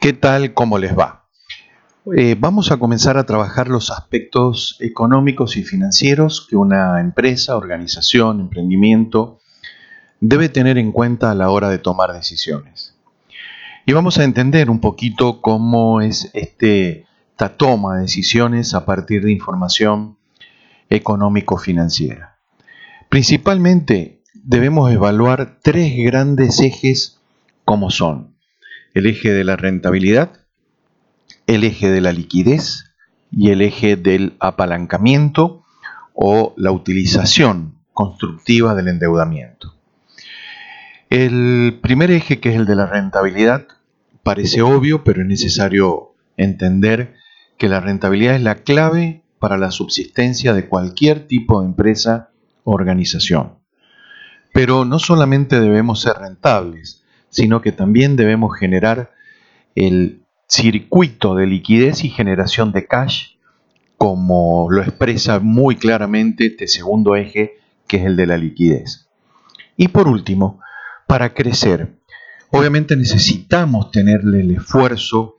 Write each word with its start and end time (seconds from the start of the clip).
¿Qué 0.00 0.14
tal? 0.14 0.54
¿Cómo 0.54 0.78
les 0.78 0.98
va? 0.98 1.26
Eh, 2.16 2.34
vamos 2.38 2.72
a 2.72 2.78
comenzar 2.78 3.18
a 3.18 3.26
trabajar 3.26 3.68
los 3.68 3.90
aspectos 3.90 4.78
económicos 4.80 5.58
y 5.58 5.62
financieros 5.62 6.46
que 6.48 6.56
una 6.56 7.02
empresa, 7.02 7.54
organización, 7.54 8.40
emprendimiento 8.40 9.40
debe 10.18 10.48
tener 10.48 10.78
en 10.78 10.90
cuenta 10.90 11.30
a 11.30 11.34
la 11.34 11.50
hora 11.50 11.68
de 11.68 11.76
tomar 11.76 12.14
decisiones. 12.14 12.94
Y 13.84 13.92
vamos 13.92 14.16
a 14.16 14.24
entender 14.24 14.70
un 14.70 14.80
poquito 14.80 15.42
cómo 15.42 16.00
es 16.00 16.30
este, 16.32 17.04
esta 17.32 17.58
toma 17.58 17.96
de 17.96 18.02
decisiones 18.04 18.72
a 18.72 18.86
partir 18.86 19.22
de 19.22 19.32
información 19.32 20.16
económico-financiera. 20.88 22.38
Principalmente 23.10 24.22
debemos 24.32 24.90
evaluar 24.90 25.58
tres 25.62 25.92
grandes 25.98 26.58
ejes 26.60 27.20
como 27.66 27.90
son 27.90 28.39
el 28.94 29.06
eje 29.06 29.32
de 29.32 29.44
la 29.44 29.56
rentabilidad, 29.56 30.32
el 31.46 31.64
eje 31.64 31.90
de 31.90 32.00
la 32.00 32.12
liquidez 32.12 32.92
y 33.30 33.50
el 33.50 33.62
eje 33.62 33.96
del 33.96 34.34
apalancamiento 34.40 35.64
o 36.14 36.54
la 36.56 36.72
utilización 36.72 37.78
constructiva 37.92 38.74
del 38.74 38.88
endeudamiento. 38.88 39.74
El 41.08 41.78
primer 41.82 42.10
eje, 42.10 42.40
que 42.40 42.50
es 42.50 42.56
el 42.56 42.66
de 42.66 42.76
la 42.76 42.86
rentabilidad, 42.86 43.66
parece 44.22 44.62
obvio, 44.62 45.02
pero 45.02 45.22
es 45.22 45.28
necesario 45.28 46.14
entender 46.36 47.14
que 47.58 47.68
la 47.68 47.80
rentabilidad 47.80 48.36
es 48.36 48.42
la 48.42 48.56
clave 48.56 49.22
para 49.38 49.58
la 49.58 49.70
subsistencia 49.70 50.54
de 50.54 50.68
cualquier 50.68 51.26
tipo 51.26 51.60
de 51.60 51.66
empresa 51.66 52.30
o 52.64 52.72
organización. 52.72 53.58
Pero 54.52 54.84
no 54.84 54.98
solamente 54.98 55.60
debemos 55.60 56.00
ser 56.00 56.16
rentables, 56.16 56.99
sino 57.30 57.62
que 57.62 57.72
también 57.72 58.16
debemos 58.16 58.56
generar 58.58 59.12
el 59.74 60.22
circuito 60.48 61.36
de 61.36 61.46
liquidez 61.46 62.04
y 62.04 62.10
generación 62.10 62.72
de 62.72 62.86
cash, 62.86 63.36
como 63.96 64.68
lo 64.70 64.82
expresa 64.82 65.38
muy 65.38 65.76
claramente 65.76 66.46
este 66.46 66.66
segundo 66.66 67.16
eje, 67.16 67.58
que 67.86 67.98
es 67.98 68.04
el 68.04 68.16
de 68.16 68.26
la 68.26 68.36
liquidez. 68.36 69.08
Y 69.76 69.88
por 69.88 70.08
último, 70.08 70.60
para 71.06 71.34
crecer, 71.34 71.94
obviamente 72.50 72.96
necesitamos 72.96 73.90
tenerle 73.90 74.40
el 74.40 74.50
esfuerzo, 74.50 75.36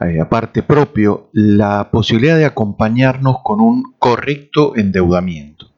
eh, 0.00 0.20
aparte 0.20 0.62
propio, 0.62 1.28
la 1.32 1.90
posibilidad 1.90 2.36
de 2.36 2.46
acompañarnos 2.46 3.38
con 3.42 3.60
un 3.60 3.94
correcto 3.98 4.76
endeudamiento. 4.76 5.70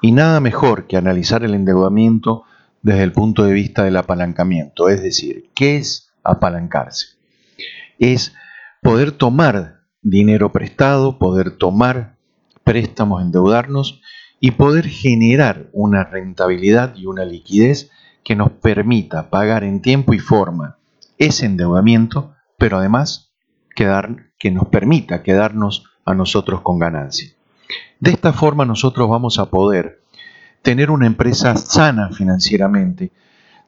Y 0.00 0.12
nada 0.12 0.40
mejor 0.40 0.86
que 0.86 0.96
analizar 0.96 1.44
el 1.44 1.54
endeudamiento 1.54 2.44
desde 2.82 3.02
el 3.02 3.12
punto 3.12 3.44
de 3.44 3.52
vista 3.52 3.84
del 3.84 3.96
apalancamiento. 3.96 4.88
Es 4.88 5.02
decir, 5.02 5.50
¿qué 5.54 5.76
es 5.76 6.12
apalancarse? 6.24 7.16
Es 7.98 8.34
poder 8.82 9.12
tomar 9.12 9.82
dinero 10.02 10.52
prestado, 10.52 11.18
poder 11.18 11.56
tomar 11.56 12.16
préstamos, 12.64 13.22
endeudarnos 13.22 14.00
y 14.40 14.52
poder 14.52 14.86
generar 14.86 15.68
una 15.72 16.04
rentabilidad 16.04 16.96
y 16.96 17.06
una 17.06 17.24
liquidez 17.24 17.90
que 18.24 18.34
nos 18.36 18.50
permita 18.50 19.30
pagar 19.30 19.64
en 19.64 19.80
tiempo 19.80 20.14
y 20.14 20.18
forma 20.18 20.78
ese 21.18 21.46
endeudamiento, 21.46 22.34
pero 22.58 22.78
además 22.78 23.32
que 23.74 24.50
nos 24.50 24.66
permita 24.68 25.22
quedarnos 25.22 25.84
a 26.04 26.14
nosotros 26.14 26.60
con 26.62 26.78
ganancia. 26.78 27.30
De 28.00 28.10
esta 28.10 28.32
forma 28.32 28.64
nosotros 28.64 29.08
vamos 29.08 29.38
a 29.38 29.46
poder 29.46 30.01
tener 30.62 30.90
una 30.90 31.06
empresa 31.06 31.56
sana 31.56 32.10
financieramente, 32.10 33.12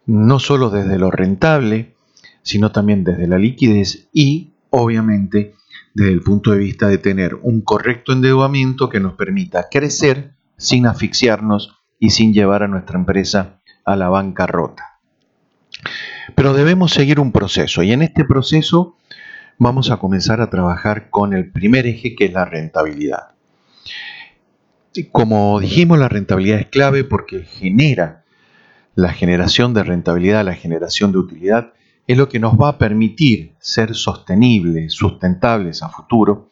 no 0.06 0.38
solo 0.38 0.70
desde 0.70 0.98
lo 0.98 1.10
rentable, 1.10 1.94
sino 2.42 2.72
también 2.72 3.04
desde 3.04 3.26
la 3.26 3.38
liquidez 3.38 4.08
y, 4.12 4.52
obviamente, 4.70 5.54
desde 5.94 6.12
el 6.12 6.20
punto 6.20 6.52
de 6.52 6.58
vista 6.58 6.88
de 6.88 6.98
tener 6.98 7.34
un 7.36 7.62
correcto 7.62 8.12
endeudamiento 8.12 8.88
que 8.88 9.00
nos 9.00 9.14
permita 9.14 9.68
crecer 9.70 10.34
sin 10.56 10.86
asfixiarnos 10.86 11.78
y 11.98 12.10
sin 12.10 12.32
llevar 12.32 12.62
a 12.62 12.68
nuestra 12.68 12.98
empresa 12.98 13.60
a 13.84 13.96
la 13.96 14.08
bancarrota. 14.08 14.98
Pero 16.34 16.54
debemos 16.54 16.92
seguir 16.92 17.20
un 17.20 17.32
proceso 17.32 17.82
y 17.82 17.92
en 17.92 18.02
este 18.02 18.24
proceso 18.24 18.96
vamos 19.58 19.90
a 19.90 19.98
comenzar 19.98 20.40
a 20.40 20.50
trabajar 20.50 21.10
con 21.10 21.32
el 21.32 21.50
primer 21.50 21.86
eje 21.86 22.14
que 22.14 22.26
es 22.26 22.32
la 22.32 22.44
rentabilidad. 22.44 23.33
Como 25.10 25.60
dijimos, 25.60 25.98
la 25.98 26.08
rentabilidad 26.08 26.60
es 26.60 26.66
clave 26.66 27.04
porque 27.04 27.42
genera 27.42 28.24
la 28.94 29.12
generación 29.12 29.74
de 29.74 29.82
rentabilidad, 29.82 30.44
la 30.44 30.54
generación 30.54 31.10
de 31.12 31.18
utilidad, 31.18 31.72
es 32.06 32.16
lo 32.16 32.28
que 32.28 32.38
nos 32.38 32.54
va 32.54 32.68
a 32.70 32.78
permitir 32.78 33.54
ser 33.58 33.94
sostenibles, 33.94 34.92
sustentables 34.92 35.82
a 35.82 35.88
futuro 35.88 36.50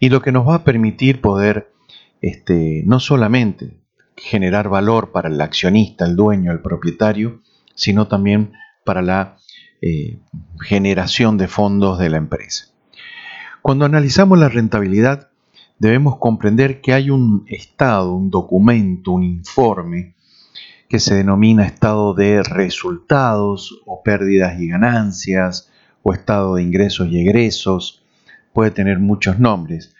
y 0.00 0.08
lo 0.08 0.20
que 0.20 0.32
nos 0.32 0.48
va 0.48 0.56
a 0.56 0.64
permitir 0.64 1.20
poder 1.20 1.72
este, 2.20 2.82
no 2.86 2.98
solamente 3.00 3.78
generar 4.16 4.68
valor 4.68 5.12
para 5.12 5.28
el 5.28 5.40
accionista, 5.40 6.06
el 6.06 6.16
dueño, 6.16 6.52
el 6.52 6.60
propietario, 6.60 7.42
sino 7.74 8.08
también 8.08 8.52
para 8.84 9.02
la 9.02 9.36
eh, 9.82 10.18
generación 10.60 11.36
de 11.36 11.48
fondos 11.48 11.98
de 11.98 12.08
la 12.08 12.16
empresa. 12.16 12.66
Cuando 13.60 13.84
analizamos 13.84 14.38
la 14.38 14.48
rentabilidad, 14.48 15.30
debemos 15.84 16.16
comprender 16.16 16.80
que 16.80 16.94
hay 16.94 17.10
un 17.10 17.44
estado, 17.46 18.14
un 18.14 18.30
documento, 18.30 19.12
un 19.12 19.22
informe 19.22 20.14
que 20.88 20.98
se 20.98 21.14
denomina 21.14 21.66
estado 21.66 22.14
de 22.14 22.42
resultados 22.42 23.82
o 23.84 24.02
pérdidas 24.02 24.58
y 24.58 24.68
ganancias 24.68 25.70
o 26.02 26.14
estado 26.14 26.54
de 26.54 26.62
ingresos 26.62 27.08
y 27.10 27.20
egresos, 27.20 28.02
puede 28.54 28.70
tener 28.70 28.98
muchos 28.98 29.38
nombres, 29.38 29.94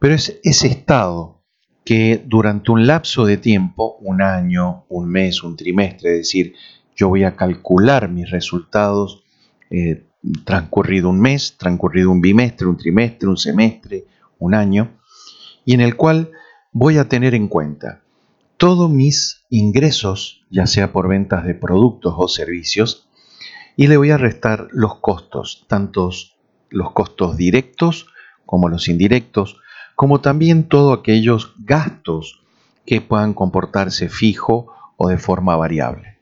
pero 0.00 0.14
es 0.14 0.40
ese 0.42 0.66
estado 0.66 1.40
que 1.84 2.20
durante 2.26 2.72
un 2.72 2.88
lapso 2.88 3.24
de 3.24 3.36
tiempo, 3.36 3.96
un 4.00 4.22
año, 4.22 4.86
un 4.88 5.08
mes, 5.08 5.44
un 5.44 5.54
trimestre, 5.54 6.14
es 6.14 6.18
decir, 6.18 6.54
yo 6.96 7.10
voy 7.10 7.22
a 7.22 7.36
calcular 7.36 8.08
mis 8.08 8.28
resultados 8.28 9.22
eh, 9.70 10.04
transcurrido 10.44 11.10
un 11.10 11.20
mes, 11.20 11.56
transcurrido 11.56 12.10
un 12.10 12.20
bimestre, 12.20 12.66
un 12.66 12.76
trimestre, 12.76 13.28
un 13.28 13.36
semestre, 13.36 14.04
un 14.40 14.54
año, 14.54 14.97
y 15.68 15.74
en 15.74 15.82
el 15.82 15.96
cual 15.96 16.30
voy 16.72 16.96
a 16.96 17.10
tener 17.10 17.34
en 17.34 17.46
cuenta 17.46 18.00
todos 18.56 18.90
mis 18.90 19.44
ingresos, 19.50 20.46
ya 20.48 20.66
sea 20.66 20.92
por 20.92 21.08
ventas 21.08 21.44
de 21.44 21.54
productos 21.54 22.14
o 22.16 22.26
servicios, 22.26 23.06
y 23.76 23.88
le 23.88 23.98
voy 23.98 24.10
a 24.10 24.16
restar 24.16 24.68
los 24.70 24.94
costos, 25.00 25.66
tanto 25.68 26.08
los 26.70 26.92
costos 26.92 27.36
directos 27.36 28.06
como 28.46 28.70
los 28.70 28.88
indirectos, 28.88 29.60
como 29.94 30.22
también 30.22 30.64
todos 30.70 30.98
aquellos 30.98 31.52
gastos 31.58 32.40
que 32.86 33.02
puedan 33.02 33.34
comportarse 33.34 34.08
fijo 34.08 34.72
o 34.96 35.10
de 35.10 35.18
forma 35.18 35.54
variable. 35.54 36.16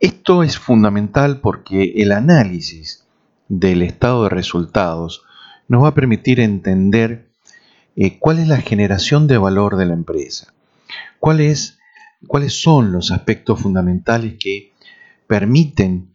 Esto 0.00 0.42
es 0.42 0.58
fundamental 0.58 1.40
porque 1.40 1.94
el 1.96 2.12
análisis 2.12 3.06
del 3.48 3.80
estado 3.80 4.24
de 4.24 4.28
resultados 4.28 5.22
nos 5.66 5.82
va 5.82 5.88
a 5.88 5.94
permitir 5.94 6.40
entender 6.40 7.29
eh, 7.96 8.18
cuál 8.18 8.38
es 8.38 8.48
la 8.48 8.60
generación 8.60 9.26
de 9.26 9.38
valor 9.38 9.76
de 9.76 9.86
la 9.86 9.94
empresa, 9.94 10.54
cuáles 11.18 11.78
son 12.48 12.92
los 12.92 13.10
aspectos 13.10 13.60
fundamentales 13.60 14.34
que 14.38 14.72
permiten 15.26 16.10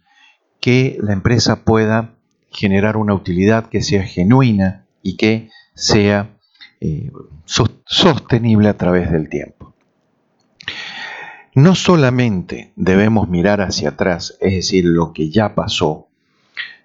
que 0.60 0.98
la 1.02 1.14
empresa 1.14 1.64
pueda 1.64 2.16
generar 2.52 2.98
una 2.98 3.14
utilidad 3.14 3.68
que 3.68 3.82
sea 3.82 4.04
genuina 4.04 4.86
y 5.04 5.18
que 5.18 5.50
sea 5.74 6.38
eh, 6.80 7.12
sostenible 7.46 8.70
a 8.70 8.78
través 8.78 9.12
del 9.12 9.30
tiempo. 9.30 9.74
No 11.54 11.76
solamente 11.76 12.74
debemos 12.76 13.30
mirar 13.30 13.62
hacia 13.62 13.90
atrás, 13.90 14.38
es 14.42 14.54
decir, 14.54 14.86
lo 14.86 15.14
que 15.14 15.30
ya 15.30 15.56
pasó, 15.56 16.10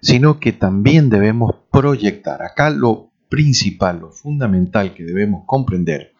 sino 0.01 0.39
que 0.39 0.53
también 0.53 1.09
debemos 1.09 1.55
proyectar. 1.71 2.41
Acá 2.41 2.69
lo 2.69 3.10
principal, 3.31 4.01
lo 4.01 4.11
fundamental 4.11 4.93
que 4.93 5.05
debemos 5.05 5.45
comprender 5.45 6.13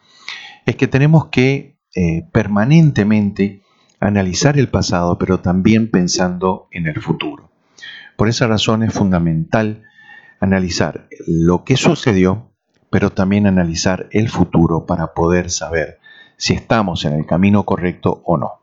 es 0.64 0.76
que 0.76 0.88
tenemos 0.88 1.26
que 1.26 1.76
eh, 1.94 2.26
permanentemente 2.32 3.62
analizar 4.00 4.58
el 4.58 4.68
pasado, 4.68 5.18
pero 5.18 5.40
también 5.40 5.90
pensando 5.90 6.68
en 6.72 6.86
el 6.86 7.00
futuro. 7.02 7.50
Por 8.16 8.28
esa 8.28 8.46
razón 8.46 8.82
es 8.82 8.94
fundamental 8.94 9.82
analizar 10.40 11.06
lo 11.26 11.64
que 11.64 11.76
sucedió, 11.76 12.50
pero 12.88 13.10
también 13.10 13.46
analizar 13.46 14.08
el 14.10 14.30
futuro 14.30 14.86
para 14.86 15.12
poder 15.12 15.50
saber 15.50 15.98
si 16.38 16.54
estamos 16.54 17.04
en 17.04 17.12
el 17.12 17.26
camino 17.26 17.64
correcto 17.64 18.22
o 18.24 18.38
no. 18.38 18.62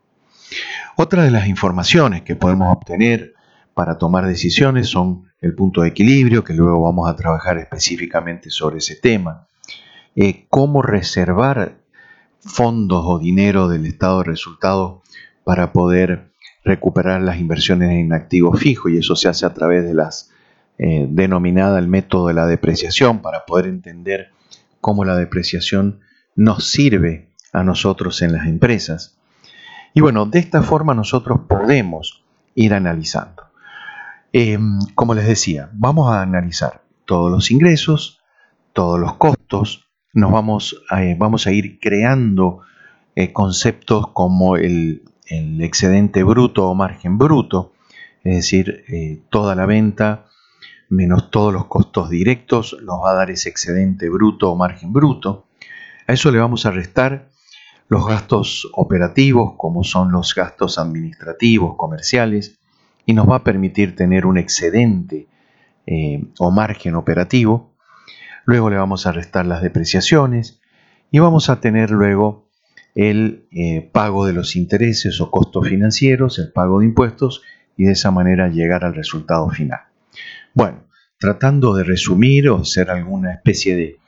Otra 0.96 1.22
de 1.22 1.30
las 1.30 1.46
informaciones 1.46 2.22
que 2.22 2.34
podemos 2.34 2.76
obtener 2.76 3.34
para 3.80 3.96
tomar 3.96 4.26
decisiones 4.26 4.88
son 4.88 5.32
el 5.40 5.54
punto 5.54 5.80
de 5.80 5.88
equilibrio, 5.88 6.44
que 6.44 6.52
luego 6.52 6.82
vamos 6.82 7.08
a 7.08 7.16
trabajar 7.16 7.56
específicamente 7.56 8.50
sobre 8.50 8.76
ese 8.76 8.94
tema. 8.94 9.46
Eh, 10.14 10.44
cómo 10.50 10.82
reservar 10.82 11.78
fondos 12.40 13.02
o 13.06 13.18
dinero 13.18 13.68
del 13.68 13.86
estado 13.86 14.18
de 14.18 14.24
resultados 14.24 15.00
para 15.44 15.72
poder 15.72 16.30
recuperar 16.62 17.22
las 17.22 17.40
inversiones 17.40 17.92
en 17.92 18.12
activos 18.12 18.60
fijos 18.60 18.92
y 18.92 18.98
eso 18.98 19.16
se 19.16 19.28
hace 19.28 19.46
a 19.46 19.54
través 19.54 19.82
de 19.82 19.94
las 19.94 20.30
eh, 20.76 21.06
denominada 21.08 21.78
el 21.78 21.88
método 21.88 22.26
de 22.26 22.34
la 22.34 22.46
depreciación 22.46 23.22
para 23.22 23.46
poder 23.46 23.64
entender 23.64 24.28
cómo 24.82 25.06
la 25.06 25.16
depreciación 25.16 26.00
nos 26.36 26.68
sirve 26.68 27.30
a 27.54 27.64
nosotros 27.64 28.20
en 28.20 28.34
las 28.34 28.46
empresas. 28.46 29.16
Y 29.94 30.02
bueno, 30.02 30.26
de 30.26 30.38
esta 30.38 30.62
forma 30.62 30.92
nosotros 30.92 31.40
podemos 31.48 32.22
ir 32.54 32.74
analizando. 32.74 33.49
Em, 34.32 34.78
como 34.94 35.14
les 35.14 35.26
decía, 35.26 35.70
vamos 35.72 36.12
a 36.12 36.22
analizar 36.22 36.84
todos 37.04 37.30
los 37.30 37.50
ingresos, 37.50 38.20
todos 38.72 38.98
los 39.00 39.14
costos, 39.16 39.90
nos 40.12 40.30
vamos 40.30 40.84
a, 40.88 41.04
eh, 41.04 41.18
a 41.18 41.50
ir 41.50 41.80
creando 41.80 42.60
eh, 43.16 43.32
conceptos 43.32 44.08
como 44.12 44.56
el, 44.56 45.02
excedente 45.60 46.24
bruto 46.24 46.68
o 46.68 46.74
margen 46.74 47.16
bruto, 47.16 47.72
es 48.24 48.36
decir, 48.36 48.84
eh, 48.88 49.22
toda 49.30 49.54
la 49.54 49.64
venta 49.64 50.26
menos 50.88 51.30
todos 51.30 51.52
los 51.52 51.66
costos 51.66 52.10
directos 52.10 52.76
nos 52.82 53.00
va 53.04 53.12
a 53.12 53.14
dar 53.14 53.30
ese 53.30 53.48
excedente 53.48 54.08
bruto 54.08 54.50
o 54.50 54.56
margen 54.56 54.92
bruto. 54.92 55.46
A 56.08 56.12
eso 56.12 56.32
le 56.32 56.40
vamos 56.40 56.66
a 56.66 56.72
restar 56.72 57.28
los 57.88 58.06
gastos 58.06 58.68
operativos, 58.74 59.54
como 59.56 59.84
son 59.84 60.10
los 60.10 60.34
gastos 60.34 60.78
administrativos, 60.78 61.76
comerciales, 61.76 62.59
y 63.10 63.12
nos 63.12 63.28
va 63.28 63.36
a 63.36 63.44
permitir 63.44 63.96
tener 63.96 64.24
un 64.24 64.38
excedente 64.38 65.26
o 66.38 66.50
margen 66.52 66.94
operativo. 66.94 67.74
Luego 68.44 68.70
le 68.70 68.76
vamos 68.76 69.04
a 69.04 69.10
restar 69.10 69.46
las 69.46 69.62
depreciaciones 69.62 70.60
y 71.10 71.18
vamos 71.18 71.50
a 71.50 71.60
tener 71.60 71.90
luego 71.90 72.48
el 72.94 73.48
eh, 73.50 73.90
pago 73.92 74.26
de 74.26 74.32
los 74.32 74.54
intereses 74.54 75.20
o 75.20 75.28
costos 75.28 75.66
financieros, 75.66 76.38
el 76.38 76.52
pago 76.52 76.78
de 76.78 76.86
impuestos 76.86 77.42
y 77.76 77.86
de 77.86 77.92
esa 77.92 78.12
manera 78.12 78.46
llegar 78.46 78.84
al 78.84 78.94
resultado 78.94 79.50
final. 79.50 79.80
Bueno, 80.54 80.84
tratando 81.18 81.74
de 81.74 81.82
resumir 81.82 82.48
o 82.48 82.58
hacer 82.58 82.90
alguna 82.90 83.32
especie 83.32 83.74
de 83.74 83.98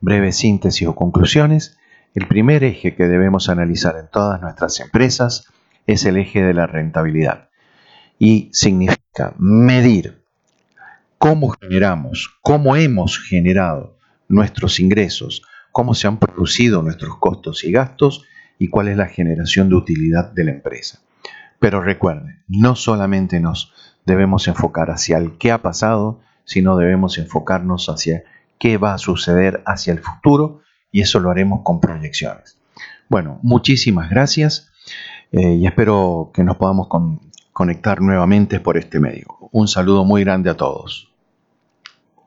breve 0.00 0.32
síntesis 0.32 0.88
o 0.88 0.96
conclusiones, 0.96 1.78
el 2.12 2.26
primer 2.26 2.64
eje 2.64 2.96
que 2.96 3.06
debemos 3.06 3.48
analizar 3.48 3.94
en 4.00 4.08
todas 4.10 4.40
nuestras 4.40 4.80
empresas 4.80 5.46
es 5.86 6.04
el 6.04 6.16
eje 6.16 6.42
de 6.42 6.54
la 6.54 6.66
rentabilidad 6.66 7.47
y 8.18 8.50
significa 8.52 9.34
medir 9.38 10.24
cómo 11.18 11.50
generamos, 11.50 12.30
cómo 12.42 12.76
hemos 12.76 13.18
generado 13.18 13.96
nuestros 14.28 14.80
ingresos, 14.80 15.42
cómo 15.72 15.94
se 15.94 16.06
han 16.06 16.18
producido 16.18 16.82
nuestros 16.82 17.16
costos 17.18 17.64
y 17.64 17.72
gastos 17.72 18.24
y 18.58 18.68
cuál 18.68 18.88
es 18.88 18.96
la 18.96 19.06
generación 19.06 19.68
de 19.68 19.76
utilidad 19.76 20.32
de 20.32 20.44
la 20.44 20.50
empresa. 20.52 21.00
Pero 21.60 21.80
recuerden, 21.80 22.42
no 22.46 22.76
solamente 22.76 23.40
nos 23.40 23.72
debemos 24.04 24.48
enfocar 24.48 24.90
hacia 24.90 25.18
el 25.18 25.38
qué 25.38 25.52
ha 25.52 25.62
pasado, 25.62 26.20
sino 26.44 26.76
debemos 26.76 27.18
enfocarnos 27.18 27.88
hacia 27.88 28.24
qué 28.58 28.78
va 28.78 28.94
a 28.94 28.98
suceder 28.98 29.62
hacia 29.66 29.92
el 29.92 30.00
futuro 30.00 30.62
y 30.90 31.02
eso 31.02 31.20
lo 31.20 31.30
haremos 31.30 31.60
con 31.62 31.80
proyecciones. 31.80 32.58
Bueno, 33.08 33.38
muchísimas 33.42 34.10
gracias 34.10 34.70
eh, 35.32 35.54
y 35.54 35.66
espero 35.66 36.30
que 36.32 36.44
nos 36.44 36.56
podamos 36.56 36.88
conectar 37.58 38.00
nuevamente 38.00 38.60
por 38.60 38.76
este 38.76 39.00
medio. 39.00 39.36
Un 39.50 39.66
saludo 39.66 40.04
muy 40.04 40.22
grande 40.22 40.48
a 40.48 40.56
todos. 40.56 41.07